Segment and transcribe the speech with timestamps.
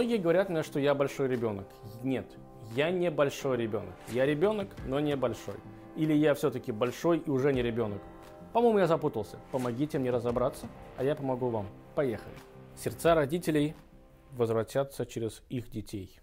[0.00, 1.66] Многие говорят мне, что я большой ребенок.
[2.02, 2.24] Нет,
[2.74, 3.94] я не большой ребенок.
[4.08, 5.56] Я ребенок, но не большой.
[5.94, 8.00] Или я все-таки большой и уже не ребенок.
[8.54, 9.36] По-моему, я запутался.
[9.52, 11.66] Помогите мне разобраться, а я помогу вам.
[11.94, 12.34] Поехали.
[12.74, 13.74] Сердца родителей
[14.30, 16.18] возвратятся через их детей.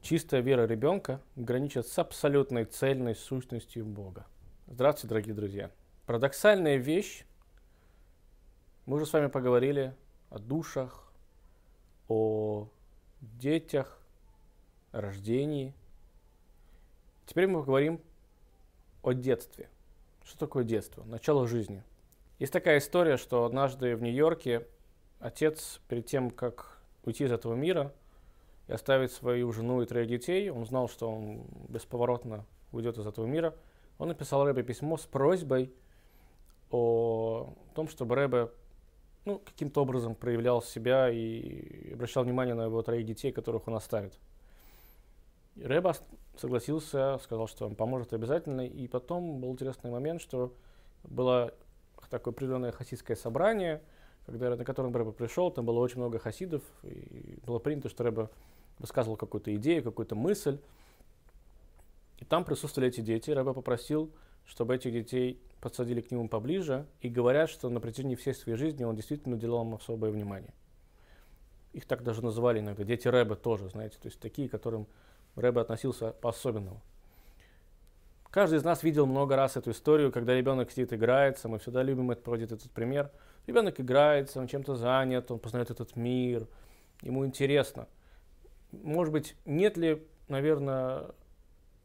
[0.00, 4.26] Чистая вера ребенка граничит с абсолютной цельной сущностью Бога.
[4.66, 5.70] Здравствуйте, дорогие друзья.
[6.06, 7.24] Парадоксальная вещь.
[8.86, 9.94] Мы уже с вами поговорили
[10.28, 11.01] о душах,
[12.12, 12.68] о
[13.20, 13.98] детях,
[14.92, 15.74] рождении.
[17.24, 18.00] Теперь мы поговорим
[19.02, 19.70] о детстве.
[20.22, 21.04] Что такое детство?
[21.04, 21.82] Начало жизни.
[22.38, 24.66] Есть такая история, что однажды в Нью-Йорке
[25.20, 27.94] отец перед тем, как уйти из этого мира
[28.68, 33.26] и оставить свою жену и троих детей, он знал, что он бесповоротно уйдет из этого
[33.26, 33.54] мира,
[33.98, 35.72] он написал Рэбе письмо с просьбой
[36.70, 38.50] о том, чтобы Рэбе
[39.24, 44.18] ну, каким-то образом проявлял себя и обращал внимание на его троих детей, которых он оставит.
[45.56, 45.94] И Рэба
[46.36, 48.66] согласился, сказал, что он поможет обязательно.
[48.66, 50.54] И потом был интересный момент, что
[51.04, 51.54] было
[52.10, 53.82] такое определенное хасидское собрание,
[54.26, 58.30] когда, на котором Рэба пришел, там было очень много хасидов, и было принято, что Рэба
[58.78, 60.58] высказывал какую-то идею, какую-то мысль.
[62.18, 63.30] И там присутствовали эти дети.
[63.30, 64.12] Рэба попросил,
[64.46, 68.84] чтобы этих детей подсадили к нему поближе, и говорят, что на протяжении всей своей жизни
[68.84, 70.52] он действительно уделял им особое внимание.
[71.72, 74.86] Их так даже называли иногда, дети Рэба тоже, знаете, то есть такие, которым
[75.36, 76.82] Рэбе относился по-особенному.
[78.32, 81.50] Каждый из нас видел много раз эту историю, когда ребенок сидит, играется.
[81.50, 83.10] Мы всегда любим это, проводить этот пример.
[83.46, 86.48] Ребенок играется, он чем-то занят, он познает этот мир,
[87.02, 87.88] ему интересно.
[88.70, 91.10] Может быть, нет ли, наверное,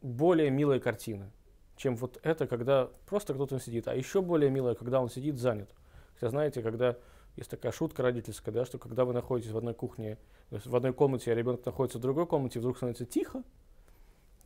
[0.02, 1.32] более милой картины,
[1.78, 3.88] чем вот это, когда просто кто-то сидит.
[3.88, 5.70] А еще более милая, когда он сидит занят.
[6.16, 6.98] Хотя, знаете, когда
[7.36, 10.17] есть такая шутка родительская, да, что когда вы находитесь в одной кухне,
[10.49, 13.43] в одной комнате, а ребенок находится в другой комнате, вдруг становится тихо,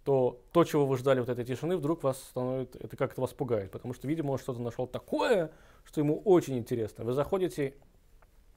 [0.04, 3.72] то то, чего вы ждали вот этой тишины, вдруг вас становится, это как-то вас пугает,
[3.72, 5.52] потому что, видимо, он что-то нашел такое,
[5.86, 7.06] что ему очень интересно.
[7.06, 7.76] Вы заходите,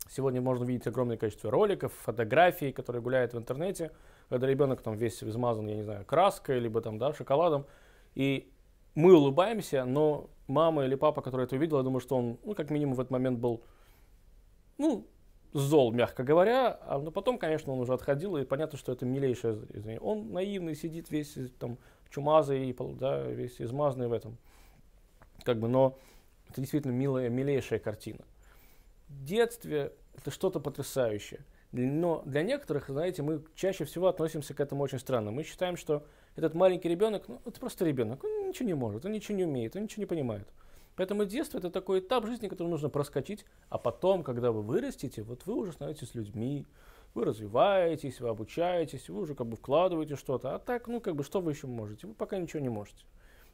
[0.08, 3.92] сегодня можно видеть огромное количество роликов, фотографий, которые гуляют в интернете,
[4.30, 7.66] когда ребенок там весь измазан, я не знаю, краской, либо там, да, шоколадом,
[8.14, 8.50] и
[8.94, 12.71] мы улыбаемся, но мама или папа, который это увидел, я думаю, что он, ну, как
[12.71, 13.62] минимум в этот момент был
[14.78, 15.06] ну,
[15.53, 19.60] зол, мягко говоря, а но потом, конечно, он уже отходил, и понятно, что это милейшее
[19.72, 19.99] извини.
[20.00, 21.78] Он наивный, сидит весь там
[22.10, 24.37] чумазый, да, весь измазанный в этом.
[25.44, 25.99] Как бы, но
[26.49, 28.25] это действительно милая, милейшая картина.
[29.09, 31.41] Детстве это что-то потрясающее.
[31.72, 35.32] Но для некоторых, знаете, мы чаще всего относимся к этому очень странно.
[35.32, 39.12] Мы считаем, что этот маленький ребенок, ну, это просто ребенок, он ничего не может, он
[39.12, 40.48] ничего не умеет, он ничего не понимает.
[40.96, 45.44] Поэтому детство это такой этап жизни, который нужно проскочить, а потом, когда вы вырастете, вот
[45.46, 46.66] вы уже становитесь людьми,
[47.14, 50.54] вы развиваетесь, вы обучаетесь, вы уже как бы вкладываете что-то.
[50.54, 52.06] А так, ну как бы, что вы еще можете?
[52.06, 53.04] Вы пока ничего не можете.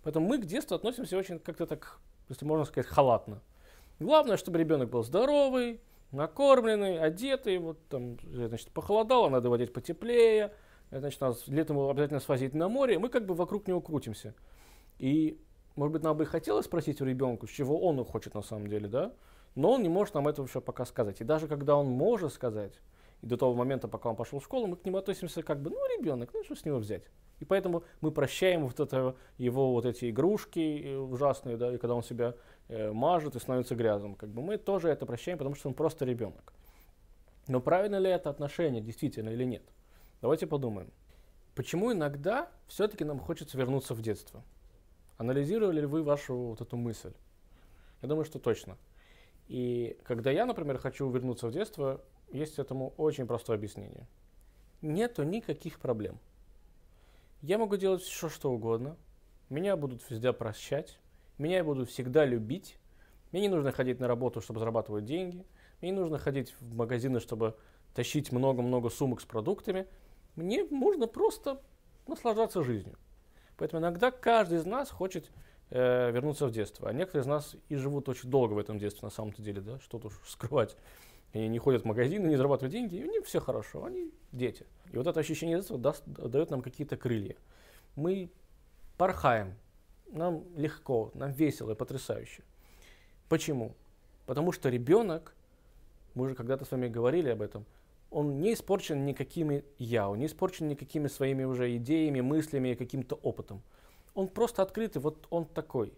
[0.02, 1.98] Поэтому мы к детству относимся очень как-то так,
[2.28, 3.42] если можно сказать, халатно.
[3.98, 5.80] Главное, чтобы ребенок был здоровый,
[6.10, 10.52] накормленный, одетый, вот там, значит, похолодало, надо водить потеплее,
[10.90, 14.34] значит, нас летом обязательно свозить на море, мы как бы вокруг него крутимся.
[14.98, 15.40] И
[15.76, 18.88] может быть, нам бы и хотелось спросить у ребенка, чего он хочет на самом деле,
[18.88, 19.12] да?
[19.54, 21.20] Но он не может нам этого еще пока сказать.
[21.20, 22.74] И даже когда он может сказать,
[23.22, 25.70] и до того момента, пока он пошел в школу, мы к нему относимся как бы,
[25.70, 27.04] ну, ребенок, ну, что с него взять?
[27.38, 31.94] И поэтому мы прощаем вот это, его вот эти игрушки э, ужасные, да, и когда
[31.94, 32.34] он себя
[32.68, 34.14] э, мажет и становится грязным.
[34.14, 36.52] Как бы мы тоже это прощаем, потому что он просто ребенок.
[37.48, 39.62] Но правильно ли это отношение, действительно или нет?
[40.20, 40.90] Давайте подумаем.
[41.54, 44.42] Почему иногда все-таки нам хочется вернуться в детство?
[45.16, 47.12] Анализировали ли вы вашу вот эту мысль?
[48.02, 48.76] Я думаю, что точно.
[49.48, 54.06] И когда я, например, хочу вернуться в детство, есть этому очень простое объяснение.
[54.82, 56.18] Нету никаких проблем.
[57.42, 58.96] Я могу делать все, что угодно.
[59.48, 60.98] Меня будут везде прощать.
[61.38, 62.76] Меня будут всегда любить.
[63.32, 65.46] Мне не нужно ходить на работу, чтобы зарабатывать деньги.
[65.80, 67.56] Мне не нужно ходить в магазины, чтобы
[67.94, 69.86] тащить много-много сумок с продуктами.
[70.40, 71.60] Мне можно просто
[72.06, 72.98] наслаждаться жизнью.
[73.56, 75.30] Поэтому иногда каждый из нас хочет
[75.70, 76.88] э, вернуться в детство.
[76.88, 79.78] А некоторые из нас и живут очень долго в этом детстве на самом-то деле, да,
[79.80, 80.76] что тут скрывать.
[81.32, 84.66] Они не ходят в магазины, не зарабатывают деньги, и у них все хорошо, они дети.
[84.92, 87.36] И вот это ощущение детства даст, дает нам какие-то крылья.
[87.94, 88.32] Мы
[88.96, 89.54] порхаем,
[90.08, 92.42] нам легко, нам весело и потрясающе.
[93.28, 93.76] Почему?
[94.26, 95.36] Потому что ребенок,
[96.14, 97.64] мы уже когда-то с вами говорили об этом,
[98.10, 103.62] он не испорчен никакими я, он не испорчен никакими своими уже идеями, мыслями, каким-то опытом.
[104.14, 105.92] Он просто открытый, вот он такой,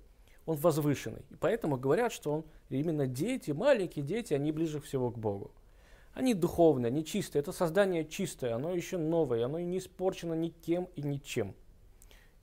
[0.45, 1.23] он возвышенный.
[1.31, 5.51] И поэтому говорят, что он именно дети, маленькие дети, они ближе всего к Богу.
[6.13, 7.41] Они духовные, они чистые.
[7.41, 11.55] Это создание чистое, оно еще новое, оно не испорчено никем и ничем.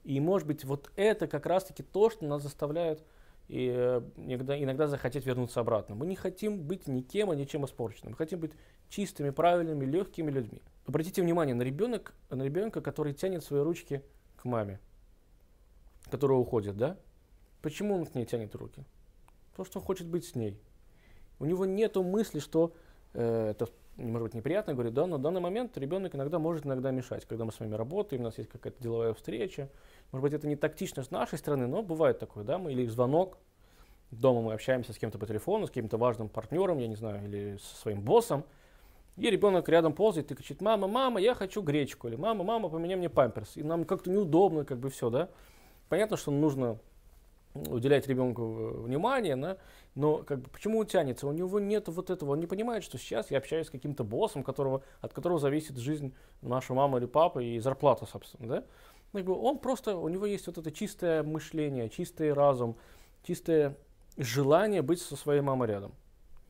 [0.02, 3.04] И может быть вот это как раз-таки то, что нас заставляет
[3.48, 5.94] и, э, иногда, иногда захотеть вернуться обратно.
[5.94, 8.12] Мы не хотим быть никем и ничем испорченным.
[8.12, 8.52] Мы хотим быть
[8.90, 10.60] чистыми, правильными, легкими людьми.
[10.86, 14.02] Обратите внимание на, ребенок, на ребенка, который тянет свои ручки
[14.36, 14.80] к маме,
[16.10, 16.98] которая уходит, да?
[17.62, 18.84] Почему он к ней тянет руки?
[19.50, 20.60] Потому что он хочет быть с ней.
[21.38, 22.74] У него нет мысли, что
[23.14, 26.90] э, это может быть неприятно, говорит, да, но в данный момент ребенок иногда может иногда
[26.90, 29.68] мешать, когда мы с вами работаем, у нас есть какая-то деловая встреча.
[30.12, 33.38] Может быть, это не тактично с нашей стороны, но бывает такое, да, мы, или звонок,
[34.10, 37.58] дома мы общаемся с кем-то по телефону, с каким-то важным партнером, я не знаю, или
[37.58, 38.44] со своим боссом,
[39.20, 42.96] и ребенок рядом ползает и кричит, мама, мама, я хочу гречку, или мама, мама, поменяй
[42.96, 43.56] мне памперс.
[43.56, 45.28] И нам как-то неудобно, как бы все, да.
[45.88, 46.78] Понятно, что нужно
[47.54, 49.58] уделять ребенку э, внимание, да,
[49.94, 51.26] но как бы, почему он тянется?
[51.26, 54.42] У него нет вот этого, он не понимает, что сейчас я общаюсь с каким-то боссом,
[54.42, 58.64] которого, от которого зависит жизнь нашей мамы или папы и зарплата, собственно, да.
[59.12, 62.76] Как бы он просто, у него есть вот это чистое мышление, чистый разум,
[63.24, 63.76] чистое
[64.16, 65.92] желание быть со своей мамой рядом.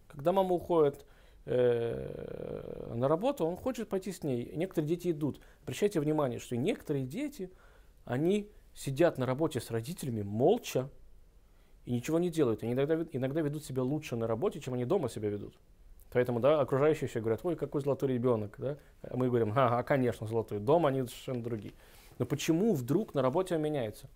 [0.08, 1.06] Когда мама уходит
[1.50, 4.52] э, на работу, он хочет пойти с ней.
[4.54, 5.40] Некоторые дети идут.
[5.62, 7.50] Обращайте внимание, что некоторые дети,
[8.04, 10.88] они сидят на работе с родителями молча
[11.84, 12.62] и ничего не делают.
[12.62, 15.58] Они иногда, иногда ведут себя лучше на работе, чем они дома себя ведут.
[16.12, 18.76] Поэтому, да, окружающие все говорят, ой, какой золотой ребенок, да.
[19.02, 20.58] А мы говорим, ага, конечно, золотой.
[20.58, 21.74] Дома они совершенно другие.
[22.18, 24.08] Но почему вдруг на работе он меняется?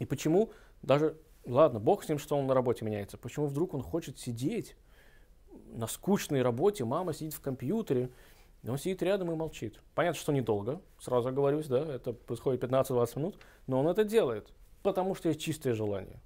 [0.00, 0.50] И почему
[0.82, 4.76] даже, ладно, бог с ним, что он на работе меняется, почему вдруг он хочет сидеть
[5.72, 8.10] на скучной работе, мама сидит в компьютере,
[8.62, 9.80] и он сидит рядом и молчит.
[9.94, 13.36] Понятно, что недолго, сразу оговорюсь, да, это происходит 15-20 минут,
[13.66, 14.48] но он это делает,
[14.82, 16.20] потому что есть чистое желание.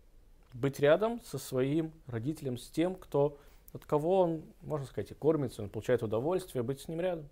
[0.53, 3.39] Быть рядом со своим родителем, с тем, кто,
[3.73, 7.29] от кого он, можно сказать, и кормится, он получает удовольствие, быть с ним рядом.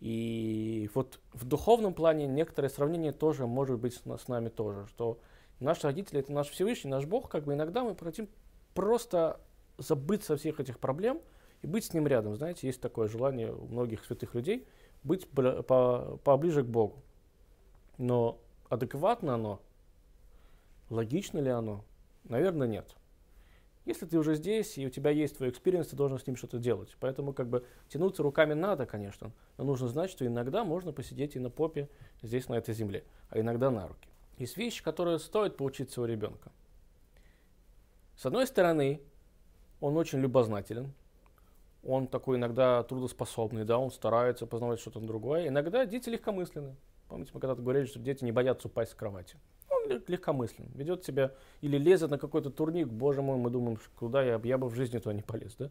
[0.00, 5.18] И вот в духовном плане некоторое сравнение тоже может быть с, нами тоже, что
[5.60, 8.28] наши родители это наш Всевышний, наш Бог, как бы иногда мы хотим
[8.74, 9.38] просто
[9.80, 11.20] забыть со всех этих проблем
[11.62, 12.36] и быть с ним рядом.
[12.36, 14.66] Знаете, есть такое желание у многих святых людей
[15.02, 17.02] быть по, поближе к Богу.
[17.98, 18.38] Но
[18.68, 19.60] адекватно оно?
[20.88, 21.84] Логично ли оно?
[22.24, 22.94] Наверное, нет.
[23.86, 26.58] Если ты уже здесь, и у тебя есть твой experience, ты должен с ним что-то
[26.58, 26.94] делать.
[27.00, 31.38] Поэтому как бы тянуться руками надо, конечно, но нужно знать, что иногда можно посидеть и
[31.38, 31.88] на попе
[32.22, 34.08] здесь, на этой земле, а иногда на руки.
[34.36, 36.52] Есть вещи, которые стоит поучиться у ребенка.
[38.16, 39.00] С одной стороны,
[39.80, 40.92] он очень любознателен,
[41.82, 45.48] он такой иногда трудоспособный, да, он старается познавать что-то другое.
[45.48, 46.76] Иногда дети легкомысленны.
[47.08, 49.36] Помните, мы когда-то говорили, что дети не боятся упасть с кровати.
[49.70, 54.40] Он легкомыслен, ведет себя или лезет на какой-то турник, боже мой, мы думаем, куда я,
[54.44, 55.70] я бы в жизни туда не полез, да?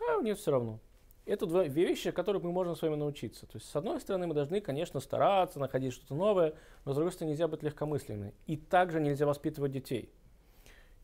[0.00, 0.78] А нет, все равно.
[1.26, 3.46] Это две вещи, которые мы можем с вами научиться.
[3.46, 6.54] То есть, с одной стороны, мы должны, конечно, стараться, находить что-то новое,
[6.84, 8.32] но с другой стороны, нельзя быть легкомысленным.
[8.46, 10.10] И также нельзя воспитывать детей.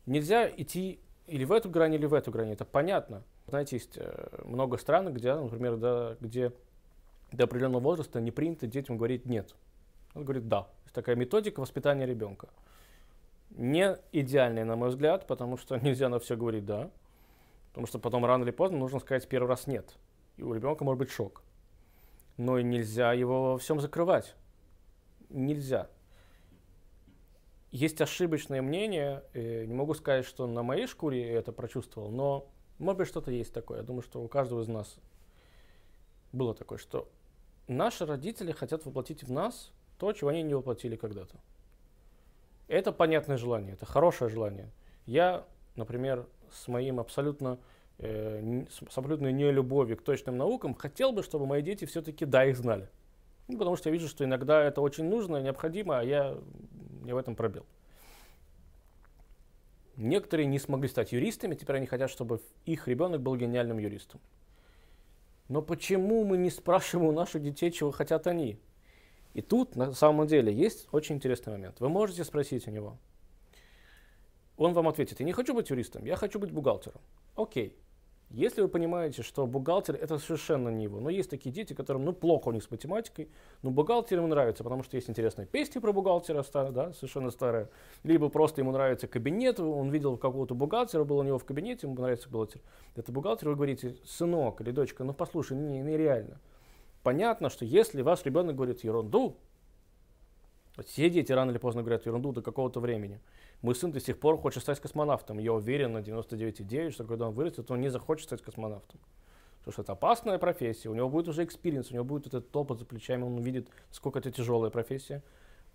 [0.05, 3.23] Нельзя идти или в эту грань, или в эту грань, это понятно.
[3.47, 6.53] Знаете, есть э, много стран, где, например, да, где
[7.31, 9.53] до определенного возраста не принято детям говорить «нет».
[10.15, 10.67] Он говорит «да».
[10.83, 12.47] Есть такая методика воспитания ребенка.
[13.49, 16.89] Не идеальная, на мой взгляд, потому что нельзя на все говорить «да»,
[17.69, 19.97] потому что потом рано или поздно нужно сказать первый раз «нет».
[20.37, 21.43] И у ребенка может быть шок.
[22.37, 24.35] Но и нельзя его во всем закрывать.
[25.29, 25.89] Нельзя
[27.71, 32.99] есть ошибочное мнение, не могу сказать, что на моей шкуре я это прочувствовал, но может
[32.99, 33.79] быть что-то есть такое.
[33.79, 34.97] Я думаю, что у каждого из нас
[36.31, 37.09] было такое, что
[37.67, 41.37] наши родители хотят воплотить в нас то, чего они не воплотили когда-то.
[42.67, 44.69] Это понятное желание, это хорошее желание.
[45.05, 45.45] Я,
[45.75, 47.59] например, с моим абсолютно
[47.97, 52.57] э, с абсолютной нелюбовью к точным наукам хотел бы, чтобы мои дети все-таки да их
[52.57, 52.89] знали.
[53.47, 56.37] Ну, потому что я вижу, что иногда это очень нужно, необходимо, а я
[57.07, 57.65] я в этом пробел.
[59.95, 64.21] Некоторые не смогли стать юристами, теперь они хотят, чтобы их ребенок был гениальным юристом.
[65.49, 68.59] Но почему мы не спрашиваем у наших детей, чего хотят они?
[69.33, 71.79] И тут на самом деле есть очень интересный момент.
[71.79, 72.97] Вы можете спросить у него.
[74.57, 77.01] Он вам ответит, я не хочу быть юристом, я хочу быть бухгалтером.
[77.35, 77.75] Окей.
[78.29, 82.11] Если вы понимаете, что бухгалтер это совершенно не его, но есть такие дети, которым ну
[82.11, 83.29] плохо у них с математикой,
[83.61, 87.69] но бухгалтер ему нравится, потому что есть интересные песни про бухгалтера, да, совершенно старые,
[88.03, 91.95] либо просто ему нравится кабинет, он видел какого-то бухгалтера, был у него в кабинете, ему
[91.95, 92.61] нравится бухгалтер.
[92.97, 96.41] Это бухгалтер, вы говорите, сынок или дочка, ну послушай, не, нереально.
[97.03, 99.37] Понятно, что если ваш ребенок говорит ерунду,
[100.85, 103.21] все дети рано или поздно говорят ерунду до какого-то времени.
[103.61, 105.39] Мой сын до сих пор хочет стать космонавтом.
[105.39, 108.99] Я уверен на 99,9, что когда он вырастет, он не захочет стать космонавтом.
[109.59, 112.79] потому что это опасная профессия, у него будет уже experience, у него будет этот опыт
[112.79, 115.23] за плечами, он увидит, сколько это тяжелая профессия.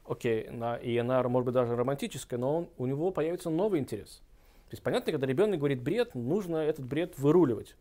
[0.04, 4.22] Окей, на, и она, может быть, даже романтическая, но он, у него появится новый интерес.
[4.68, 7.76] То есть, понятно, когда ребенок говорит бред, нужно этот бред выруливать.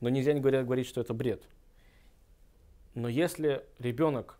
[0.00, 1.42] Но нельзя не говорить, говорить, что это бред.
[2.94, 4.38] Но если ребенок,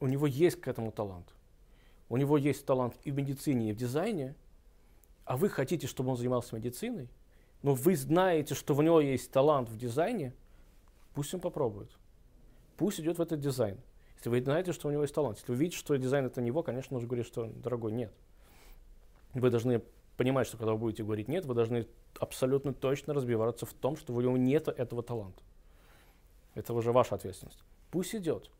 [0.00, 1.32] у него есть к этому талант,
[2.10, 4.34] у него есть талант и в медицине, и в дизайне,
[5.24, 7.08] а вы хотите, чтобы он занимался медициной,
[7.62, 10.34] но вы знаете, что у него есть талант в дизайне,
[11.14, 11.90] пусть он попробует.
[12.76, 13.78] Пусть идет в этот дизайн.
[14.16, 16.48] Если вы знаете, что у него есть талант, если вы видите, что дизайн это не
[16.48, 18.12] его, конечно, нужно говорить, что, дорогой, нет.
[19.32, 19.80] Вы должны
[20.16, 21.86] понимать, что когда вы будете говорить нет, вы должны
[22.18, 25.40] абсолютно точно разбиваться в том, что у него нет этого таланта.
[26.54, 27.62] Это уже ваша ответственность.
[27.92, 28.50] Пусть идет.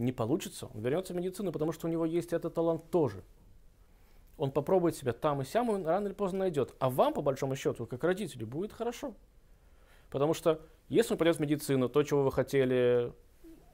[0.00, 3.22] Не получится, он вернется в медицину, потому что у него есть этот талант тоже.
[4.38, 6.74] Он попробует себя там и сям, он рано или поздно найдет.
[6.78, 9.14] А вам, по большому счету, как родители, будет хорошо.
[10.08, 13.12] Потому что если он пойдет в медицину, то, чего вы хотели,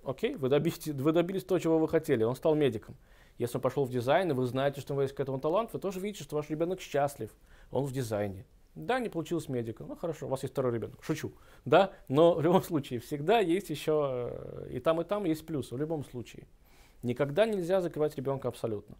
[0.03, 2.97] окей, вы добились, вы добились того, чего вы хотели, он стал медиком.
[3.39, 5.73] Если он пошел в дизайн, и вы знаете, что у него есть к этому талант,
[5.75, 7.31] вы тоже видите, что ваш ребенок счастлив,
[7.71, 8.45] он в дизайне.
[8.77, 9.85] Да, не получилось медика.
[9.85, 11.03] Ну хорошо, у вас есть второй ребенок.
[11.03, 11.33] Шучу.
[11.65, 15.75] Да, но в любом случае всегда есть еще э, и там, и там есть плюсы.
[15.75, 16.47] В любом случае.
[17.03, 18.97] Никогда нельзя закрывать ребенка абсолютно.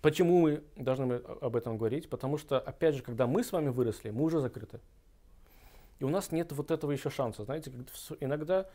[0.00, 2.08] Почему мы должны об этом говорить?
[2.08, 4.78] Потому что, опять же, когда мы с вами выросли, мы уже закрыты.
[5.98, 7.44] И у нас нет вот этого еще шанса.
[7.44, 7.72] Знаете,
[8.20, 8.68] иногда,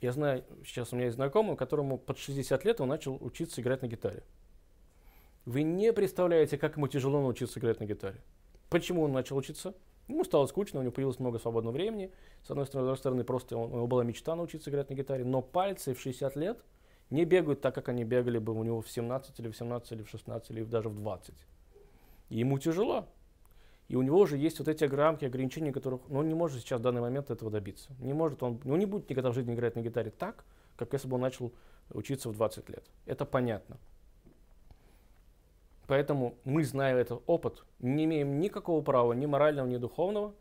[0.00, 3.82] я знаю, сейчас у меня есть знакомый, которому под 60 лет он начал учиться играть
[3.82, 4.24] на гитаре.
[5.44, 8.20] Вы не представляете, как ему тяжело научиться играть на гитаре.
[8.68, 9.74] Почему он начал учиться?
[10.08, 12.12] Ему стало скучно, у него появилось много свободного времени.
[12.42, 15.24] С одной стороны, с другой стороны, просто у него была мечта научиться играть на гитаре.
[15.24, 16.58] Но пальцы в 60 лет
[17.10, 20.02] не бегают так, как они бегали бы у него в 17 или в 17 или
[20.02, 21.34] в 16 или даже в 20.
[22.30, 23.06] И ему тяжело.
[23.88, 26.80] И у него уже есть вот эти рамки, ограничения, которых но он не может сейчас
[26.80, 27.90] в данный момент этого добиться.
[28.00, 30.44] Не может он, он не будет никогда в жизни играть на гитаре так,
[30.76, 31.52] как если бы он начал
[31.90, 32.84] учиться в 20 лет.
[33.06, 33.78] Это понятно.
[35.86, 40.34] Поэтому мы, зная этот опыт, не имеем никакого права, ни морального, ни духовного,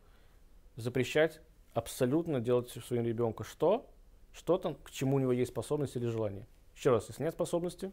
[0.75, 1.39] запрещать
[1.73, 3.87] абсолютно делать своим ребенку что?
[4.33, 6.47] Что-то, к чему у него есть способность или желание.
[6.75, 7.91] Еще раз, если нет способности,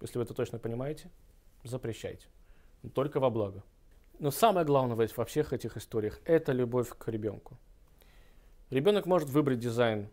[0.00, 1.10] если вы это точно понимаете,
[1.64, 2.26] запрещайте.
[2.94, 3.64] Только во благо.
[4.18, 7.56] Но самое главное во всех этих историях– это любовь к ребенку.
[8.70, 10.08] Ребенок может выбрать дизайн.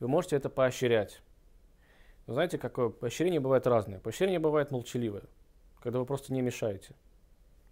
[0.00, 1.20] Вы можете это поощрять.
[2.26, 4.00] Вы знаете, какое поощрение бывает разное.
[4.00, 5.24] Поощрение бывает молчаливое
[5.82, 6.94] когда вы просто не мешаете.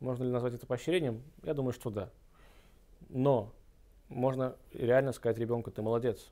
[0.00, 1.22] Можно ли назвать это поощрением?
[1.42, 2.10] Я думаю, что да.
[3.08, 3.52] Но
[4.08, 6.30] можно реально сказать ребенку, ты молодец,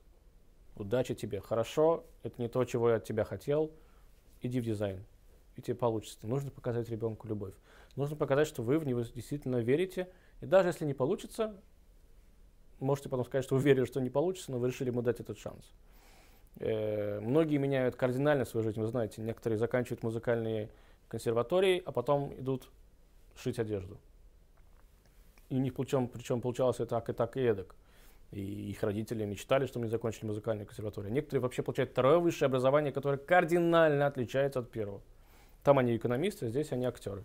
[0.75, 3.71] удачи тебе, хорошо, это не то, чего я от тебя хотел,
[4.41, 5.03] иди в дизайн,
[5.55, 6.19] и тебе получится.
[6.27, 7.53] Нужно показать ребенку любовь.
[7.95, 10.09] Нужно показать, что вы в него действительно верите,
[10.41, 11.55] и даже если не получится,
[12.79, 15.37] можете потом сказать, что вы верили, что не получится, но вы решили ему дать этот
[15.37, 15.71] шанс.
[16.59, 20.69] Э, многие меняют кардинально свою жизнь, вы знаете, некоторые заканчивают музыкальные
[21.09, 22.69] консерватории, а потом идут
[23.35, 23.97] шить одежду.
[25.49, 27.75] И у них причем, причем получалось и так, и так, и эдак.
[28.31, 31.11] И их родители мечтали, что они закончили музыкальную консерваторию.
[31.11, 35.01] Некоторые вообще получают второе высшее образование, которое кардинально отличается от первого.
[35.63, 37.23] Там они экономисты, а здесь они актеры.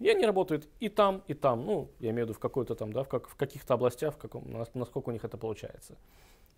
[0.00, 1.64] И они работают и там, и там.
[1.64, 4.18] Ну, я имею в виду в какой-то там, да, в, как, в каких-то областях, в
[4.18, 5.96] каком, насколько у них это получается.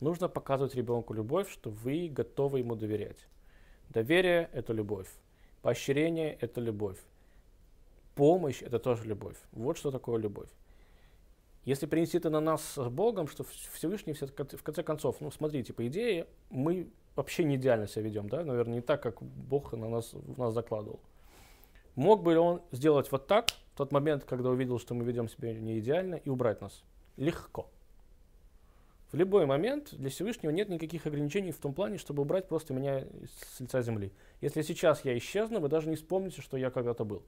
[0.01, 3.29] Нужно показывать ребенку любовь, что вы готовы ему доверять.
[3.91, 5.09] Доверие– это любовь.
[5.63, 6.99] Поощрение– это любовь.
[8.15, 9.37] Помощь– это тоже любовь.
[9.53, 10.49] Вот что такое любовь.
[11.65, 15.73] Если принести это на нас с Богом, что Всевышний все, в конце концов, ну смотрите,
[15.73, 19.89] по идее, мы вообще не идеально себя ведем, да, наверное, не так, как Бог на
[19.89, 21.01] нас, в нас закладывал.
[21.97, 25.53] Мог бы он сделать вот так, в тот момент, когда увидел, что мы ведем себя
[25.55, 26.85] не идеально, и убрать нас?
[27.17, 27.69] Легко.
[29.13, 33.05] В любой момент для Всевышнего нет никаких ограничений в том плане, чтобы убрать просто меня
[33.53, 34.13] с лица земли.
[34.41, 37.23] Если сейчас я исчезну, вы даже не вспомните, что я когда-то был.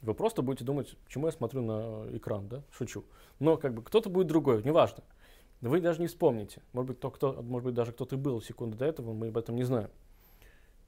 [0.00, 2.62] Вы просто будете думать, почему я смотрю на экран, да?
[2.70, 3.04] Шучу.
[3.40, 5.02] Но как бы кто-то будет другой, неважно.
[5.60, 6.62] Вы даже не вспомните.
[6.72, 9.56] Может быть, то, кто, может быть даже кто-то был секунду до этого, мы об этом
[9.56, 9.90] не знаем.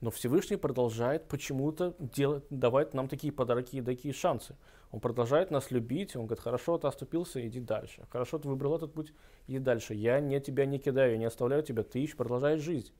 [0.01, 4.57] Но Всевышний продолжает почему-то делать, давать нам такие подарки и такие шансы.
[4.91, 8.07] Он продолжает нас любить, он говорит, хорошо, ты оступился, иди дальше.
[8.11, 9.13] Хорошо, ты выбрал этот путь,
[9.47, 9.95] иди дальше.
[9.95, 12.93] Я не тебя не кидаю, я не оставляю тебя, ты ищешь, продолжаешь жизнь.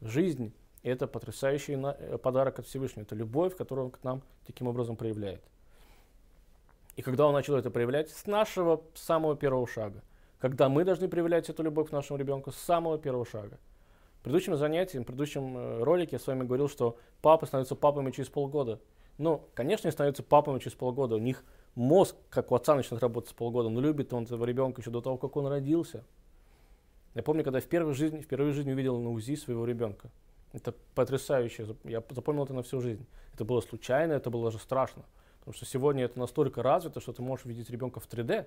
[0.00, 0.52] Жизнь–
[0.84, 5.42] это потрясающий э, подарок от Всевышнего, это любовь, которую он к нам таким образом проявляет.
[6.94, 8.10] И когда он начал это проявлять?
[8.10, 10.02] С нашего самого первого шага.
[10.38, 13.58] Когда мы должны проявлять эту любовь к нашему ребенку с самого первого шага.
[14.20, 18.12] В предыдущем занятии, в предыдущем э, ролике я с вами говорил, что папы становятся папами
[18.12, 18.80] через полгода.
[19.18, 21.14] Ну, конечно, они становятся папами через полгода.
[21.14, 21.44] У них
[21.74, 25.00] мозг, как у отца начинает работать с полгода, но любит он этого ребенка еще до
[25.00, 26.04] того, как он родился.
[27.14, 30.10] Я помню, когда в первой жизни, в жизни увидел на УЗИ своего ребенка.
[30.52, 31.76] Это потрясающе.
[31.84, 33.06] Я запомнил это на всю жизнь.
[33.32, 35.04] Это было случайно, это было даже страшно.
[35.40, 38.46] Потому что сегодня это настолько развито, что ты можешь видеть ребенка в 3D.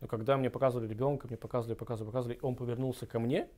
[0.00, 3.48] Но когда мне показывали ребенка, мне показывали, показывали, показывали, он повернулся ко мне,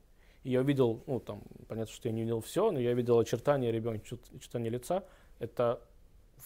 [0.44, 3.72] и я увидел, ну там, понятно, что я не видел все, но я видел очертания
[3.72, 5.04] ребенка, очертания лица.
[5.40, 5.80] Это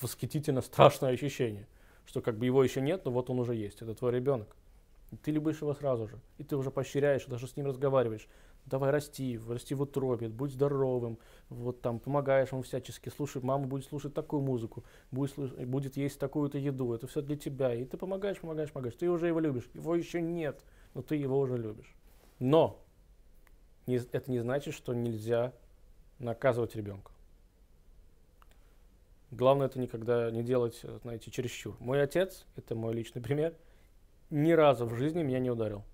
[0.01, 1.67] восхитительно страшное ощущение,
[2.07, 3.83] что как бы его еще нет, но вот он уже есть.
[3.83, 4.57] Это твой ребенок.
[5.11, 6.19] И ты любишь его сразу же.
[6.39, 8.29] И ты уже поощряешь, даже с ним разговариваешь
[8.67, 11.19] давай расти, расти в утробе, будь здоровым,
[11.49, 16.19] вот там помогаешь ему всячески, слушай, мама будет слушать такую музыку, будет, слушать, будет есть
[16.19, 19.69] такую-то еду, это все для тебя, и ты помогаешь, помогаешь, помогаешь, ты уже его любишь,
[19.75, 20.63] его еще нет,
[20.95, 21.95] но ты его уже любишь.
[22.39, 22.81] Но
[23.87, 25.53] не, это не значит, что нельзя
[26.19, 27.12] наказывать ребенка.
[29.33, 31.75] Главное это никогда не делать, знаете, чересчур.
[31.81, 33.55] Мой отец, это мой личный пример,
[34.29, 35.85] ни разу в жизни меня не ударил.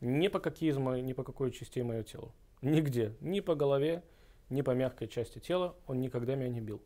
[0.00, 2.32] Ни по какие ни по какой части моего тела.
[2.60, 3.14] Нигде.
[3.20, 4.02] Ни по голове,
[4.50, 6.82] ни по мягкой части тела он никогда меня не бил.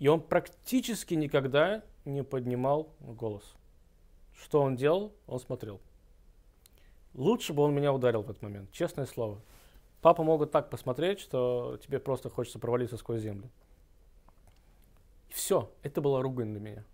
[0.00, 3.54] И он практически никогда не поднимал голос.
[4.34, 5.12] Что он делал?
[5.28, 5.80] Он смотрел.
[7.14, 9.40] Лучше бы он меня ударил в этот момент, честное слово.
[10.02, 13.48] Папа могут так посмотреть, что тебе просто хочется провалиться сквозь землю.
[15.36, 16.84] Все, это была ругань для меня.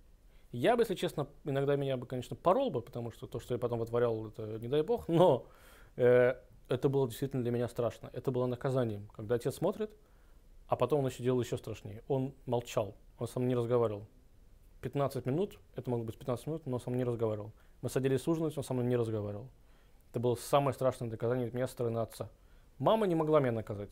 [0.50, 3.58] Я бы, если честно, иногда меня бы, конечно, порол бы, потому что то, что я
[3.60, 5.46] потом вытворял, это не дай бог, но
[5.94, 6.34] э,
[6.68, 8.10] это было действительно для меня страшно.
[8.12, 9.92] Это было наказанием, когда отец смотрит,
[10.66, 12.02] а потом он еще делал еще страшнее.
[12.08, 14.08] Он молчал, он со мной не разговаривал.
[14.80, 17.52] 15 минут, это могло быть 15 минут, но он со мной не разговаривал.
[17.80, 19.46] Мы садились ужинать, он со мной не разговаривал.
[20.10, 22.28] Это было самое страшное наказание от меня со стороны отца.
[22.78, 23.90] Мама не могла меня наказать.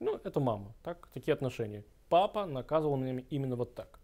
[0.00, 1.84] Ну, это мама, так, такие отношения.
[2.08, 3.98] Папа наказывал меня именно вот так.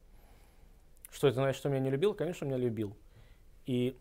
[1.11, 2.14] Что это значит, что меня не любил?
[2.14, 2.96] Конечно, меня любил.
[3.66, 3.96] И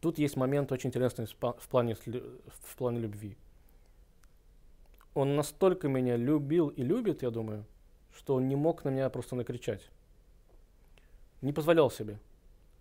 [0.00, 3.36] тут есть момент очень интересный в плане, в плане любви.
[5.12, 7.64] Он настолько меня любил и любит, я думаю,
[8.16, 9.88] что он не мог на меня просто накричать.
[11.42, 12.18] Не позволял себе.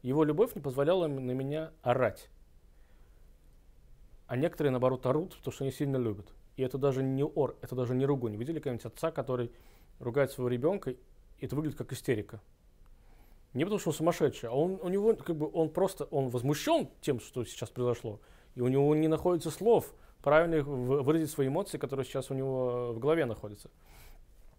[0.01, 2.29] Его любовь не позволяла на меня орать.
[4.27, 6.33] А некоторые, наоборот, орут, потому что они сильно любят.
[6.55, 8.35] И это даже не ор, это даже не ругунь.
[8.35, 9.51] Видели когда-нибудь отца, который
[9.99, 10.97] ругает своего ребенка, и
[11.39, 12.41] это выглядит как истерика.
[13.53, 16.89] Не потому что он сумасшедший, а он, у него как бы он просто он возмущен
[17.01, 18.19] тем, что сейчас произошло.
[18.55, 22.99] И у него не находится слов правильно выразить свои эмоции, которые сейчас у него в
[22.99, 23.69] голове находятся.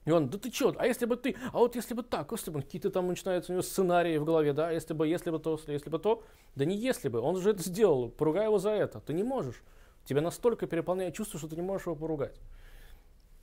[0.04, 2.50] И он, да ты чё, а если бы ты, а вот если бы так, если
[2.50, 5.58] бы какие-то там начинаются у него сценарии в голове, да, если бы, если бы то,
[5.66, 6.22] если бы то,
[6.54, 9.62] да не если бы, он же это сделал, поругай его за это, ты не можешь.
[10.04, 12.40] Тебя настолько переполняет чувство, что ты не можешь его поругать.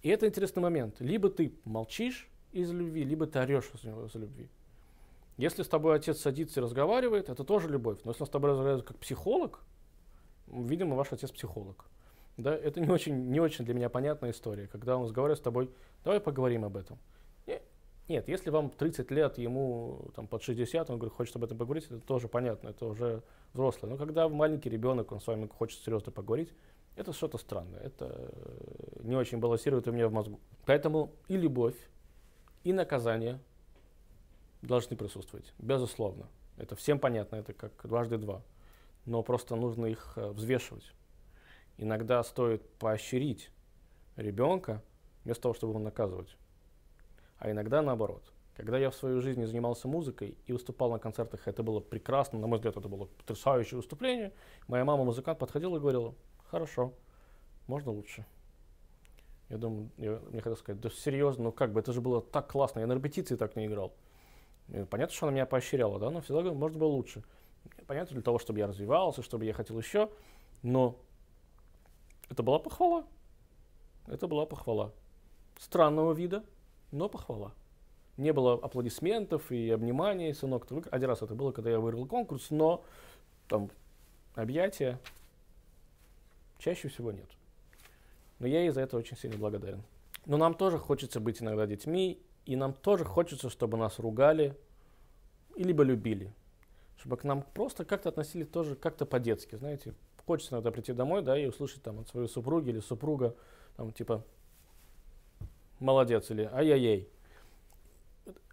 [0.01, 0.99] И это интересный момент.
[0.99, 4.49] Либо ты молчишь из любви, либо ты орешь из любви.
[5.37, 7.99] Если с тобой отец садится и разговаривает, это тоже любовь.
[8.03, 9.61] Но если он с тобой разговаривает как психолог,
[10.47, 11.85] видимо, ваш отец психолог.
[12.37, 15.69] Да, это не очень, не очень для меня понятная история, когда он разговаривает с тобой,
[16.03, 16.97] давай поговорим об этом.
[18.11, 21.85] Нет, если вам 30 лет, ему там, под 60, он говорит, хочет об этом поговорить,
[21.85, 23.89] это тоже понятно, это уже взрослый.
[23.89, 26.49] Но когда маленький ребенок, он с вами хочет серьезно поговорить,
[26.97, 28.33] это что-то странное, это
[28.99, 30.41] не очень балансирует у меня в мозгу.
[30.65, 31.77] Поэтому и любовь,
[32.65, 33.39] и наказание
[34.61, 36.27] должны присутствовать, безусловно.
[36.57, 38.41] Это всем понятно, это как дважды два.
[39.05, 40.91] Но просто нужно их э, взвешивать.
[41.77, 43.51] Иногда стоит поощрить
[44.17, 44.83] ребенка
[45.23, 46.35] вместо того, чтобы его наказывать.
[47.41, 48.31] А иногда наоборот.
[48.55, 52.45] Когда я в своей жизни занимался музыкой и выступал на концертах, это было прекрасно, на
[52.45, 54.31] мой взгляд, это было потрясающее выступление.
[54.67, 56.13] Моя мама, музыкант, подходила и говорила,
[56.45, 56.93] хорошо,
[57.65, 58.27] можно лучше.
[59.49, 62.47] Я думаю, я, мне хотел сказать, да серьезно, ну как бы, это же было так
[62.47, 63.95] классно, я на репетиции так не играл.
[64.91, 67.23] Понятно, что она меня поощряла, да, но всегда может было лучше.
[67.87, 70.11] Понятно, для того, чтобы я развивался, чтобы я хотел еще,
[70.61, 70.95] но
[72.29, 73.07] это была похвала.
[74.05, 74.93] Это была похвала.
[75.57, 76.43] Странного вида,
[76.91, 77.53] но похвала.
[78.17, 82.49] Не было аплодисментов и обниманий, сынок, ты Один раз это было, когда я выиграл конкурс,
[82.49, 82.83] но
[83.47, 83.69] там
[84.35, 84.99] объятия
[86.59, 87.27] чаще всего нет.
[88.39, 89.81] Но я ей за это очень сильно благодарен.
[90.25, 94.55] Но нам тоже хочется быть иногда детьми и нам тоже хочется, чтобы нас ругали
[95.55, 96.33] и либо любили.
[96.97, 99.93] Чтобы к нам просто как-то относились тоже как-то по-детски, знаете.
[100.25, 103.35] Хочется иногда прийти домой, да, и услышать там от своей супруги или супруга,
[103.75, 104.23] там, типа,
[105.81, 107.09] молодец или ай-яй-яй.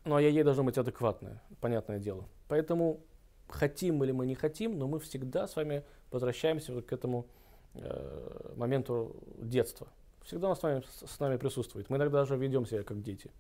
[0.05, 2.29] Но ай-яй-яй должно быть адекватное, понятное дело.
[2.49, 3.01] Поэтому
[3.49, 7.27] хотим или мы не хотим, но мы всегда с вами возвращаемся вот к этому
[7.75, 9.89] э, моменту детства.
[10.25, 11.89] Всегда он с нами, с нами присутствует.
[11.89, 13.31] Мы иногда даже ведем себя как дети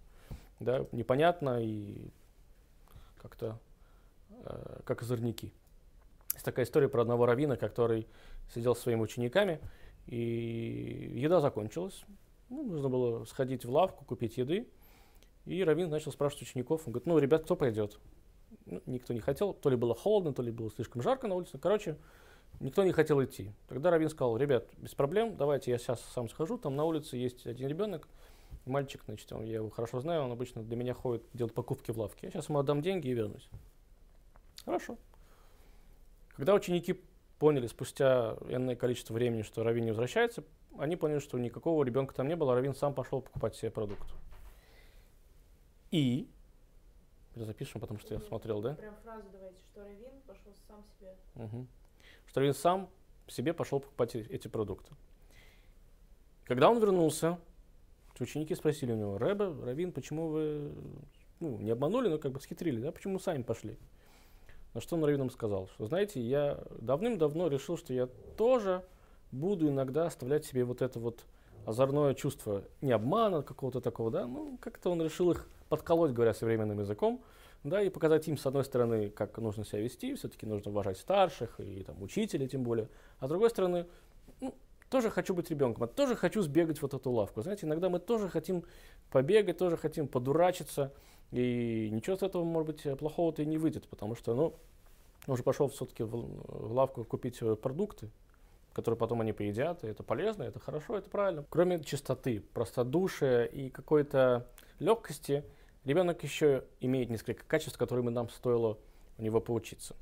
[0.60, 2.10] да, непонятно и
[3.18, 3.58] как-то
[4.30, 5.52] э, как озорники.
[6.34, 8.06] Есть такая история про одного равина, который
[8.54, 9.60] сидел со своими учениками,
[10.06, 12.04] и еда закончилась.
[12.50, 14.68] Ну, нужно было сходить в лавку, купить еды.
[15.44, 16.82] И равин начал спрашивать учеников.
[16.86, 17.98] Он говорит, ну, ребят, кто пойдет?
[18.66, 19.52] Ну, никто не хотел.
[19.54, 21.58] То ли было холодно, то ли было слишком жарко на улице.
[21.58, 21.96] Короче,
[22.60, 23.52] никто не хотел идти.
[23.68, 26.58] Тогда равин сказал, ребят, без проблем, давайте я сейчас сам схожу.
[26.58, 28.08] Там на улице есть один ребенок,
[28.66, 31.98] мальчик, значит, он, я его хорошо знаю, он обычно для меня ходит, делает покупки в
[31.98, 32.26] лавке.
[32.26, 33.48] Я сейчас ему отдам деньги и вернусь.
[34.64, 34.96] Хорошо.
[36.36, 37.00] Когда ученики
[37.38, 40.44] поняли спустя энное количество времени, что Равин не возвращается,
[40.78, 44.08] они поняли, что никакого ребенка там не было, Равин сам пошел покупать себе продукт.
[45.90, 46.28] И
[47.34, 48.74] запишем, потому что я смотрел, да?
[48.74, 51.14] Прям фразу давайте, что Равин пошел сам себе.
[51.36, 51.66] Угу.
[52.26, 52.90] Что Равин сам
[53.28, 54.92] себе пошел покупать эти продукты.
[56.44, 57.38] Когда он вернулся,
[58.18, 60.72] ученики спросили у него, Рэбе, Равин, почему вы
[61.40, 63.78] ну, не обманули, но как бы схитрили, да, почему сами пошли?
[64.74, 68.84] На что он Равином сказал, что, знаете, я давным-давно решил, что я тоже
[69.32, 71.24] буду иногда оставлять себе вот это вот
[71.66, 76.80] озорное чувство не обмана какого-то такого, да, ну, как-то он решил их подколоть, говоря современным
[76.80, 77.22] языком,
[77.64, 81.60] да, и показать им, с одной стороны, как нужно себя вести, все-таки нужно уважать старших
[81.60, 83.86] и там учителей тем более, а с другой стороны,
[84.40, 84.54] ну,
[84.88, 87.42] тоже хочу быть ребенком, а тоже хочу сбегать вот эту лавку.
[87.42, 88.64] Знаете, иногда мы тоже хотим
[89.10, 90.92] побегать, тоже хотим подурачиться,
[91.30, 94.54] и ничего с этого, может быть, плохого-то и не выйдет, потому что, ну,
[95.26, 98.10] он уже пошел все-таки в, лавку купить э, продукты,
[98.72, 101.44] которые потом они поедят, и это полезно, это хорошо, это правильно.
[101.50, 104.46] Кроме чистоты, простодушия и какой-то
[104.78, 105.44] легкости,
[105.84, 108.78] ребенок еще имеет несколько качеств, которыми нам стоило
[109.18, 109.96] у него поучиться.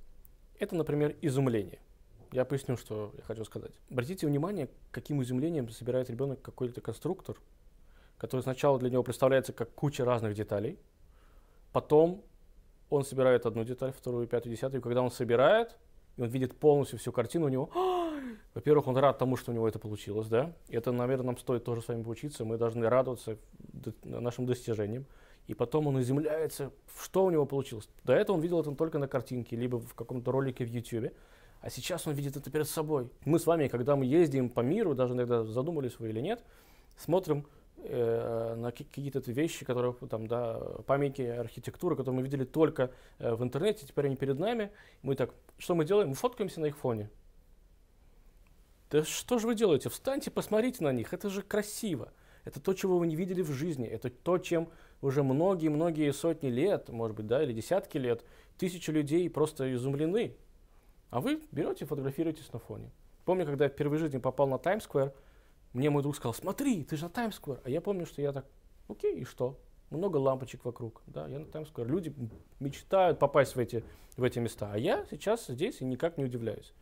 [0.58, 1.80] Это, например, изумление.
[2.32, 3.72] Я поясню, что я хочу сказать.
[3.90, 7.36] Обратите внимание, каким изумлением собирает ребенок какой-то конструктор,
[8.18, 10.78] который сначала для него представляется как куча разных деталей,
[11.76, 12.24] потом
[12.88, 15.76] он собирает одну деталь, вторую, пятую, десятую, и когда он собирает,
[16.16, 17.70] и он видит полностью всю картину, у него,
[18.54, 21.64] во-первых, он рад тому, что у него это получилось, да, и это, наверное, нам стоит
[21.64, 23.36] тоже с вами поучиться, мы должны радоваться
[24.04, 25.04] нашим достижениям,
[25.48, 27.90] и потом он изумляется, что у него получилось.
[28.04, 31.12] До этого он видел это только на картинке, либо в каком-то ролике в YouTube,
[31.60, 33.10] а сейчас он видит это перед собой.
[33.26, 36.42] Мы с вами, когда мы ездим по миру, даже иногда задумались вы или нет,
[36.96, 37.44] смотрим
[37.78, 43.42] э, на какие-то вещи, которые там, да, памятники архитектуры, которые мы видели только э, в
[43.42, 44.70] интернете, теперь они перед нами.
[45.02, 46.10] Мы так, что мы делаем?
[46.10, 47.10] Мы фоткаемся на их фоне.
[48.90, 49.88] Да что же вы делаете?
[49.88, 52.12] Встаньте, посмотрите на них, это же красиво.
[52.44, 53.86] Это то, чего вы не видели в жизни.
[53.86, 54.70] Это то, чем
[55.02, 58.24] уже многие-многие сотни лет, может быть, да, или десятки лет,
[58.56, 60.36] тысячи людей просто изумлены.
[61.10, 62.92] А вы берете, фотографируетесь на фоне.
[63.24, 65.12] Помню, когда я впервые в жизни попал на Таймс-сквер,
[65.76, 67.60] мне мой друг сказал, смотри, ты же на Таймс-сквер.
[67.62, 68.46] А я помню, что я так,
[68.88, 69.58] окей, и что?
[69.90, 71.86] Много лампочек вокруг, да, я на Таймс-сквер.
[71.86, 72.14] Люди
[72.60, 73.84] мечтают попасть в эти,
[74.16, 76.72] в эти места, а я сейчас здесь и никак не удивляюсь.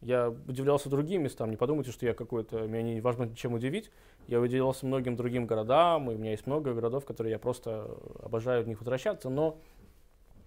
[0.00, 3.90] Я удивлялся другим местам, не подумайте, что я какой-то, меня не важно чем удивить.
[4.28, 8.62] Я удивлялся многим другим городам, и у меня есть много городов, которые я просто обожаю
[8.62, 9.58] в них возвращаться, но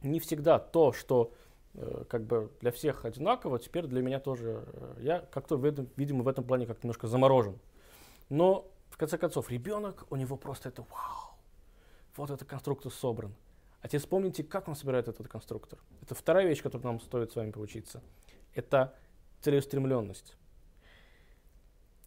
[0.01, 1.33] не всегда то, что
[2.09, 6.23] как бы для всех одинаково, теперь для меня тоже, э, я как-то, в этом, видимо,
[6.23, 7.59] в этом плане как немножко заморожен.
[8.29, 11.37] Но, в конце концов, ребенок, у него просто это вау,
[12.15, 13.33] вот этот конструктор собран.
[13.81, 15.79] А теперь вспомните, как он собирает этот конструктор.
[16.01, 18.01] Это вторая вещь, которую нам стоит с вами поучиться.
[18.53, 18.93] Это
[19.41, 20.35] целеустремленность.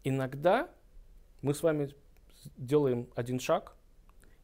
[0.04, 0.68] Иногда
[1.40, 1.94] мы с вами
[2.56, 3.74] делаем один шаг,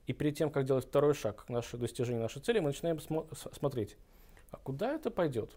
[0.07, 3.99] и перед тем, как делать второй шаг к нашему нашей цели, мы начинаем смо- смотреть,
[4.51, 5.57] а куда это пойдет?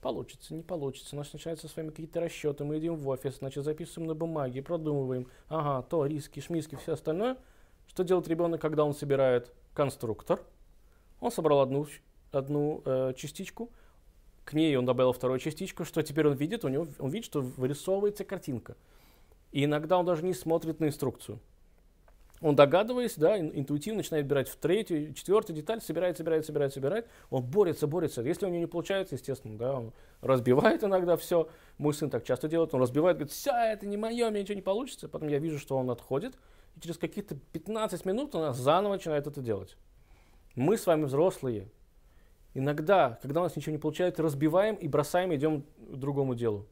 [0.00, 1.16] Получится, не получится.
[1.16, 2.64] У нас начинаются с вами какие-то расчеты.
[2.64, 5.26] Мы идем в офис, значит, записываем на бумаге, продумываем.
[5.48, 7.36] Ага, то, риски, шмиски, все остальное.
[7.88, 10.40] Что делает ребенок, когда он собирает конструктор?
[11.20, 11.86] Он собрал одну,
[12.30, 13.70] одну э, частичку,
[14.48, 15.84] к ней он добавил вторую частичку.
[15.84, 16.64] Что теперь он видит?
[16.64, 18.78] У него, он видит, что вырисовывается картинка.
[19.52, 21.38] И иногда он даже не смотрит на инструкцию.
[22.40, 27.08] Он догадываясь, да, интуитивно начинает брать в третью, четвертую деталь, собирает, собирает, собирает, собирает.
[27.30, 28.22] Он борется, борется.
[28.22, 31.48] Если у него не получается, естественно, да, он разбивает иногда все.
[31.78, 34.62] Мой сын так часто делает, он разбивает, говорит, все, это не мое, мне ничего не
[34.62, 35.08] получится.
[35.08, 36.38] Потом я вижу, что он отходит,
[36.76, 39.76] и через каких-то 15 минут он заново начинает это делать.
[40.54, 41.68] Мы с вами взрослые.
[42.54, 46.66] Иногда, когда у нас ничего не получается, разбиваем и бросаем, идем к другому делу.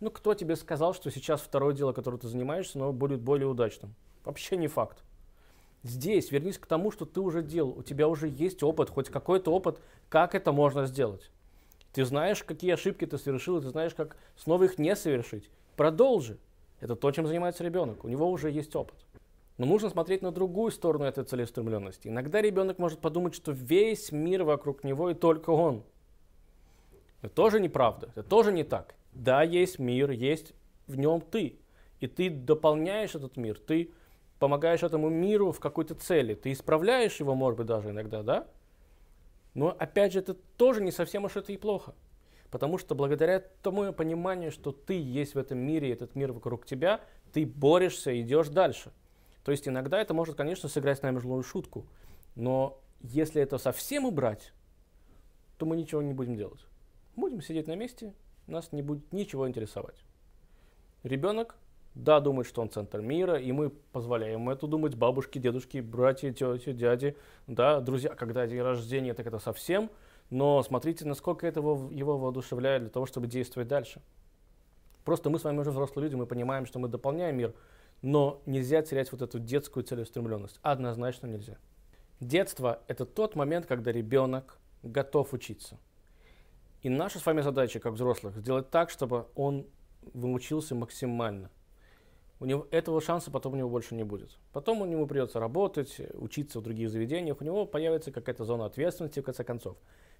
[0.00, 3.94] Ну, кто тебе сказал, что сейчас второе дело, которым ты занимаешься, оно будет более удачным?
[4.24, 5.02] Вообще не факт.
[5.82, 7.78] Здесь вернись к тому, что ты уже делал.
[7.78, 11.30] У тебя уже есть опыт, хоть какой-то опыт, как это можно сделать.
[11.92, 15.48] Ты знаешь, какие ошибки ты совершил, ты знаешь, как снова их не совершить.
[15.76, 16.38] Продолжи.
[16.80, 18.04] Это то, чем занимается ребенок.
[18.04, 18.96] У него уже есть опыт.
[19.56, 22.08] Но нужно смотреть на другую сторону этой целеустремленности.
[22.08, 25.82] Иногда ребенок может подумать, что весь мир вокруг него и только он.
[27.22, 28.94] Это тоже неправда, это тоже не так.
[29.12, 30.54] Да, есть мир, есть
[30.86, 31.58] в нем ты.
[31.98, 33.90] И ты дополняешь этот мир, ты
[34.38, 38.46] помогаешь этому миру в какой-то цели, ты исправляешь его, может быть, даже иногда, да?
[39.54, 41.94] Но опять же, это тоже не совсем уж это и плохо.
[42.50, 47.00] Потому что благодаря тому пониманию, что ты есть в этом мире, этот мир вокруг тебя,
[47.32, 48.92] ты борешься, идешь дальше.
[49.44, 51.86] То есть иногда это может, конечно, сыграть с нами злую шутку.
[52.36, 54.52] Но если это совсем убрать,
[55.58, 56.60] то мы ничего не будем делать.
[57.16, 58.14] Будем сидеть на месте,
[58.46, 60.04] нас не будет ничего интересовать.
[61.02, 61.56] Ребенок,
[61.98, 66.72] да, думает, что он центр мира, и мы позволяем это думать, бабушки, дедушки, братья, тети,
[66.72, 67.16] дяди,
[67.48, 69.90] да, друзья, когда день рождения, так это совсем,
[70.30, 74.00] но смотрите, насколько это его, его воодушевляет для того, чтобы действовать дальше.
[75.04, 77.52] Просто мы с вами уже взрослые люди, мы понимаем, что мы дополняем мир,
[78.00, 80.60] но нельзя терять вот эту детскую целеустремленность.
[80.62, 81.58] Однозначно нельзя.
[82.20, 85.78] Детство– это тот момент, когда ребенок готов учиться.
[86.82, 89.66] И наша с вами задача, как взрослых, сделать так, чтобы он
[90.14, 91.50] выучился максимально.
[92.40, 94.38] У него этого шанса потом у него больше не будет.
[94.52, 99.20] Потом у него придется работать, учиться в других заведениях, у него появится какая-то зона ответственности
[99.20, 99.76] в конце концов.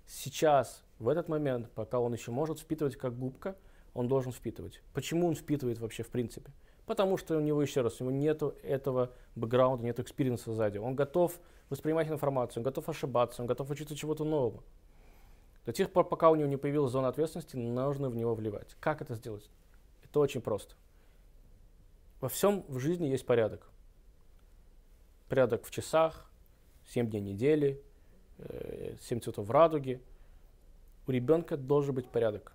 [0.06, 3.56] Сейчас, в этот момент, пока он еще может впитывать как губка,
[3.94, 4.82] он должен впитывать.
[4.94, 6.50] Почему он впитывает вообще в принципе?
[6.86, 10.78] Потому что у него, еще раз, у него нет этого бэкграунда, нет experience а сзади.
[10.78, 14.64] Он готов воспринимать информацию, он готов ошибаться, он готов учиться чего-то нового.
[15.66, 18.74] До тех пор, пока у него не появилась зона ответственности, нужно в него вливать.
[18.80, 19.48] Как это сделать?
[20.02, 20.74] Это очень просто.
[22.20, 23.70] Во всем в жизни есть порядок.
[25.28, 26.30] Порядок в часах,
[26.88, 27.82] 7 дней недели,
[28.38, 30.02] 7 э, цветов радуги.
[31.06, 32.52] У ребенка должен быть порядок.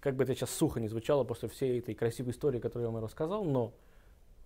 [0.00, 3.02] Как бы это сейчас сухо не звучало после всей этой красивой истории, которую я вам
[3.02, 3.74] рассказал, но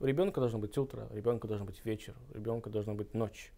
[0.00, 3.52] у ребенка должно быть утро, у ребенка должен быть вечер, у ребенка должна быть ночь.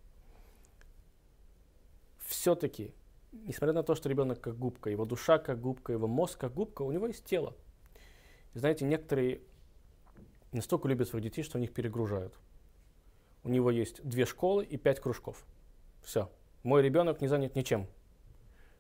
[2.26, 2.94] Все-таки,
[3.32, 6.82] несмотря на то, что ребенок как губка, его душа как губка, его мозг как губка,
[6.82, 7.56] у него есть тело.
[8.54, 9.40] Знаете, некоторые
[10.56, 12.34] настолько любят своих детей, что у них перегружают.
[13.42, 15.44] У него есть две школы и пять кружков.
[16.02, 16.30] Все.
[16.62, 17.86] Мой ребенок не занят ничем.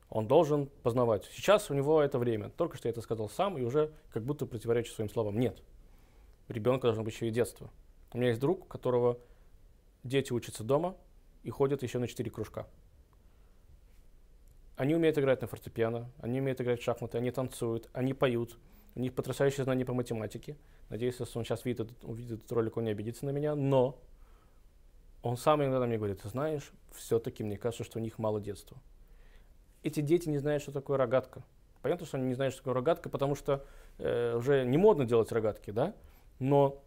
[0.08, 1.24] Он должен познавать.
[1.32, 2.50] Сейчас у него это время.
[2.50, 5.38] Только что я это сказал сам и уже как будто противоречу своим словам.
[5.38, 5.62] Нет.
[6.48, 7.70] Ребенка должно быть еще и детство.
[8.12, 9.18] У меня есть друг, у которого
[10.02, 10.96] дети учатся дома
[11.42, 12.66] и ходят еще на четыре кружка.
[14.76, 18.58] Они умеют играть на фортепиано, они умеют играть в шахматы, они танцуют, они поют,
[18.94, 20.56] у них потрясающие знания по математике.
[20.88, 23.54] Надеюсь, если он сейчас видит, увидит этот ролик, он не обидится на меня.
[23.54, 23.98] Но
[25.22, 28.76] он сам иногда мне говорит, ты знаешь, все-таки мне кажется, что у них мало детства.
[29.82, 31.42] Эти дети не знают, что такое рогатка.
[31.82, 33.66] Понятно, что они не знают, что такое рогатка, потому что
[33.98, 35.94] э, уже не модно делать рогатки, да?
[36.38, 36.83] Но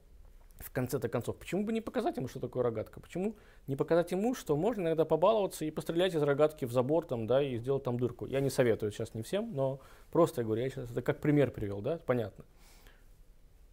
[0.60, 3.00] в конце-то концов, почему бы не показать ему, что такое рогатка?
[3.00, 3.36] Почему
[3.68, 7.42] не показать ему, что можно иногда побаловаться и пострелять из рогатки в забор там, да,
[7.42, 8.26] и сделать там дырку?
[8.26, 9.80] Я не советую сейчас не всем, но
[10.12, 12.46] просто я говорю, я сейчас это как пример привел, да, понятно.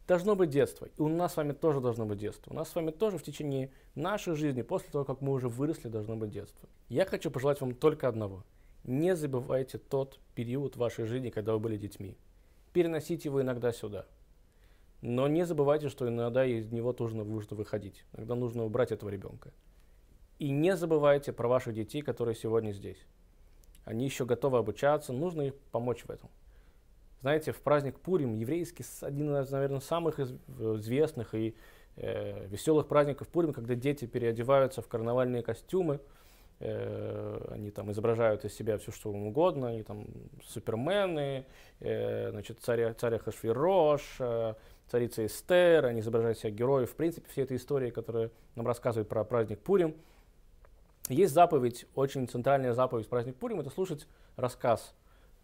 [0.06, 0.86] Должно быть детство.
[0.98, 2.52] И у нас с вами тоже должно быть детство.
[2.52, 5.88] У нас с вами тоже в течение нашей жизни, после того, как мы уже выросли,
[5.88, 6.68] должно быть детство.
[6.90, 8.44] Я хочу пожелать вам только одного.
[8.84, 12.18] Не забывайте тот период вашей жизни, когда вы были детьми.
[12.74, 14.04] Переносите его иногда сюда.
[15.06, 18.06] Но не забывайте, что иногда из него тоже нужно выходить.
[18.14, 19.52] Иногда нужно убрать этого ребенка.
[20.38, 22.96] И не забывайте про ваших детей, которые сегодня здесь.
[23.84, 26.30] Они еще готовы обучаться, нужно их помочь в этом.
[27.20, 31.54] Знаете, в праздник Пурим, еврейский, один из, наверное, самых известных и
[31.96, 36.00] э, веселых праздников Пурим, когда дети переодеваются в карнавальные костюмы,
[36.60, 40.06] э, они там изображают из себя все, что угодно, они там
[40.42, 41.44] супермены,
[41.80, 44.54] э, значит, царя, царя Хашвирош, э,
[44.88, 46.90] царица Эстер, они изображают себя героев.
[46.90, 49.94] В принципе, все эти истории, которые нам рассказывают про праздник Пурим.
[51.08, 54.94] Есть заповедь, очень центральная заповедь праздник Пурим, это слушать рассказ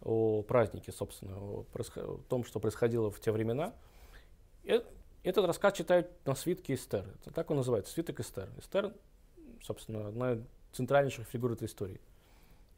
[0.01, 3.73] о празднике, собственно, о, о том, что происходило в те времена.
[4.63, 4.81] И
[5.23, 7.05] этот рассказ читают на свитке Эстер.
[7.21, 8.49] Это так он называется, свиток Эстер.
[8.57, 8.93] Эстер,
[9.61, 10.39] собственно, одна из
[10.73, 12.01] центральнейших фигур этой истории.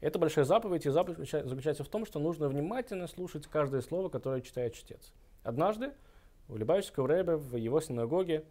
[0.00, 4.42] Это большая заповедь, и заповедь заключается в том, что нужно внимательно слушать каждое слово, которое
[4.42, 5.12] читает чтец.
[5.42, 5.92] Однажды
[6.48, 8.44] у Любавичского Рэбе в его синагоге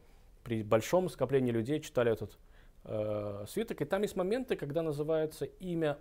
[0.43, 2.38] при большом скоплении людей читали этот
[2.86, 5.97] э, свиток, и там есть моменты, когда называется имя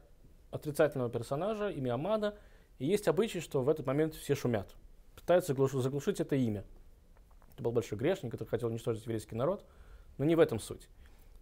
[0.50, 2.36] отрицательного персонажа, имя Амада,
[2.78, 4.74] и есть обычай, что в этот момент все шумят,
[5.14, 6.64] пытаются заглушить, заглушить это имя.
[7.54, 9.64] Это был большой грешник, который хотел уничтожить еврейский народ,
[10.18, 10.88] но не в этом суть.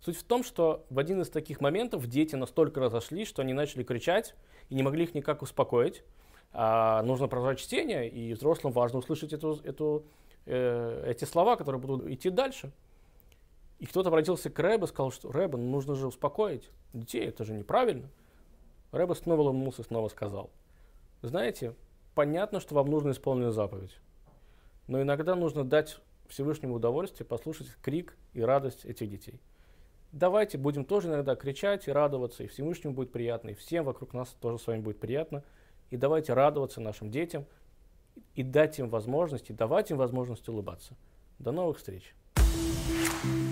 [0.00, 3.82] Суть в том, что в один из таких моментов дети настолько разошлись, что они начали
[3.82, 4.34] кричать
[4.70, 6.02] и не могли их никак успокоить.
[6.52, 10.04] А нужно продолжать чтение, и взрослым важно услышать эту, эту
[10.46, 12.72] э, эти слова, которые будут идти дальше.
[13.78, 17.54] И кто-то обратился к Рэбе сказал, что Рэбе, ну нужно же успокоить детей, это же
[17.54, 18.10] неправильно.
[18.92, 20.50] Рэбе снова улыбнулся снова сказал,
[21.22, 21.74] знаете,
[22.14, 23.96] понятно, что вам нужно исполнить заповедь,
[24.86, 25.98] но иногда нужно дать
[26.28, 29.40] Всевышнему удовольствие послушать крик и радость этих детей.
[30.12, 34.28] Давайте будем тоже иногда кричать и радоваться, и Всевышнему будет приятно, и всем вокруг нас
[34.40, 35.44] тоже с вами будет приятно.
[35.90, 37.46] И давайте радоваться нашим детям
[38.34, 40.96] и дать им возможность, и давать им возможность улыбаться.
[41.38, 42.14] До новых встреч!
[43.22, 43.49] thank you